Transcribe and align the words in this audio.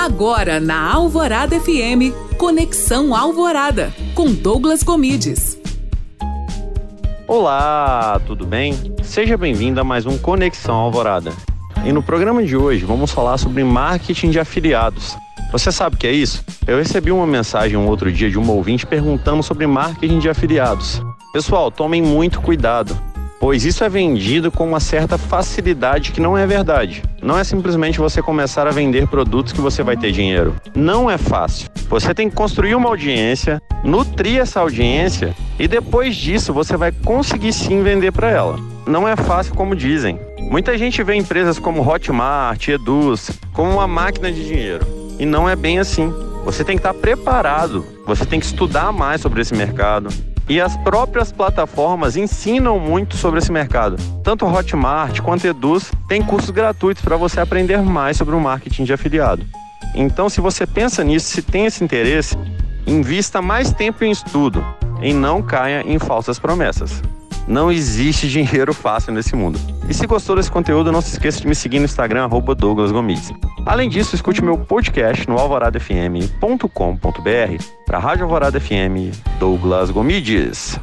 Agora 0.00 0.58
na 0.58 0.94
Alvorada 0.94 1.60
FM, 1.60 2.16
Conexão 2.38 3.14
Alvorada, 3.14 3.92
com 4.14 4.32
Douglas 4.32 4.82
Comides. 4.82 5.60
Olá, 7.28 8.18
tudo 8.26 8.46
bem? 8.46 8.72
Seja 9.02 9.36
bem-vindo 9.36 9.78
a 9.78 9.84
mais 9.84 10.06
um 10.06 10.16
Conexão 10.16 10.74
Alvorada. 10.74 11.34
E 11.84 11.92
no 11.92 12.02
programa 12.02 12.42
de 12.42 12.56
hoje 12.56 12.82
vamos 12.82 13.10
falar 13.10 13.36
sobre 13.36 13.62
marketing 13.62 14.30
de 14.30 14.40
afiliados. 14.40 15.14
Você 15.52 15.70
sabe 15.70 15.96
o 15.96 15.98
que 15.98 16.06
é 16.06 16.12
isso? 16.12 16.42
Eu 16.66 16.78
recebi 16.78 17.12
uma 17.12 17.26
mensagem 17.26 17.76
um 17.76 17.86
outro 17.86 18.10
dia 18.10 18.30
de 18.30 18.38
um 18.38 18.50
ouvinte 18.50 18.86
perguntando 18.86 19.42
sobre 19.42 19.66
marketing 19.66 20.18
de 20.18 20.30
afiliados. 20.30 21.02
Pessoal, 21.30 21.70
tomem 21.70 22.00
muito 22.00 22.40
cuidado 22.40 22.98
pois 23.40 23.64
isso 23.64 23.82
é 23.82 23.88
vendido 23.88 24.52
com 24.52 24.68
uma 24.68 24.78
certa 24.78 25.16
facilidade 25.16 26.12
que 26.12 26.20
não 26.20 26.36
é 26.36 26.46
verdade. 26.46 27.02
Não 27.22 27.38
é 27.38 27.42
simplesmente 27.42 27.98
você 27.98 28.20
começar 28.20 28.66
a 28.66 28.70
vender 28.70 29.08
produtos 29.08 29.54
que 29.54 29.62
você 29.62 29.82
vai 29.82 29.96
ter 29.96 30.12
dinheiro. 30.12 30.54
Não 30.74 31.10
é 31.10 31.16
fácil. 31.16 31.70
Você 31.88 32.12
tem 32.12 32.28
que 32.28 32.36
construir 32.36 32.74
uma 32.74 32.90
audiência, 32.90 33.60
nutrir 33.82 34.40
essa 34.40 34.60
audiência 34.60 35.34
e 35.58 35.66
depois 35.66 36.14
disso 36.14 36.52
você 36.52 36.76
vai 36.76 36.92
conseguir 36.92 37.54
sim 37.54 37.82
vender 37.82 38.12
para 38.12 38.30
ela. 38.30 38.58
Não 38.86 39.08
é 39.08 39.16
fácil 39.16 39.54
como 39.54 39.74
dizem. 39.74 40.20
Muita 40.38 40.76
gente 40.76 41.02
vê 41.02 41.14
empresas 41.14 41.58
como 41.58 41.86
Hotmart, 41.88 42.68
Eduz 42.68 43.30
como 43.54 43.72
uma 43.72 43.86
máquina 43.86 44.30
de 44.30 44.44
dinheiro. 44.44 44.86
E 45.18 45.24
não 45.24 45.48
é 45.48 45.56
bem 45.56 45.78
assim. 45.78 46.12
Você 46.44 46.62
tem 46.64 46.76
que 46.76 46.80
estar 46.80 46.94
preparado, 46.94 47.86
você 48.06 48.24
tem 48.24 48.40
que 48.40 48.46
estudar 48.46 48.92
mais 48.92 49.20
sobre 49.20 49.42
esse 49.42 49.54
mercado, 49.54 50.08
e 50.50 50.60
as 50.60 50.76
próprias 50.78 51.30
plataformas 51.30 52.16
ensinam 52.16 52.76
muito 52.80 53.16
sobre 53.16 53.38
esse 53.38 53.52
mercado. 53.52 53.96
Tanto 54.24 54.44
Hotmart 54.44 55.20
quanto 55.20 55.46
Eduz 55.46 55.92
têm 56.08 56.24
cursos 56.24 56.50
gratuitos 56.50 57.04
para 57.04 57.16
você 57.16 57.38
aprender 57.38 57.80
mais 57.80 58.16
sobre 58.16 58.34
o 58.34 58.40
marketing 58.40 58.82
de 58.82 58.92
afiliado. 58.92 59.46
Então, 59.94 60.28
se 60.28 60.40
você 60.40 60.66
pensa 60.66 61.04
nisso, 61.04 61.28
se 61.28 61.40
tem 61.40 61.66
esse 61.66 61.84
interesse, 61.84 62.36
invista 62.84 63.40
mais 63.40 63.72
tempo 63.72 64.02
em 64.02 64.10
estudo 64.10 64.64
e 65.00 65.14
não 65.14 65.40
caia 65.40 65.84
em 65.86 66.00
falsas 66.00 66.40
promessas. 66.40 67.00
Não 67.50 67.70
existe 67.70 68.28
dinheiro 68.28 68.72
fácil 68.72 69.12
nesse 69.12 69.34
mundo. 69.34 69.58
E 69.88 69.92
se 69.92 70.06
gostou 70.06 70.36
desse 70.36 70.48
conteúdo, 70.48 70.92
não 70.92 71.00
se 71.00 71.14
esqueça 71.14 71.40
de 71.40 71.48
me 71.48 71.54
seguir 71.56 71.80
no 71.80 71.84
Instagram, 71.84 72.28
Douglas 72.54 72.92
Gomes. 72.92 73.32
Além 73.66 73.88
disso, 73.88 74.14
escute 74.14 74.42
meu 74.42 74.56
podcast 74.56 75.28
no 75.28 75.36
alvoradafm.com.br 75.36 77.64
para 77.84 77.98
Rádio 77.98 78.22
Alvorada 78.22 78.60
FM 78.60 79.12
Douglas 79.40 79.90
Gomides. 79.90 80.78